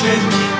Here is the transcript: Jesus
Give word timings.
Jesus 0.00 0.57